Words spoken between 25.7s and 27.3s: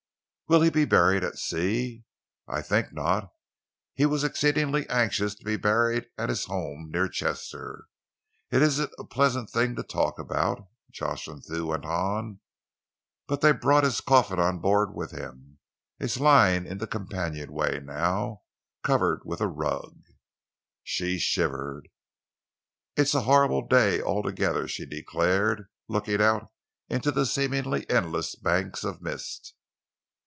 looking out into the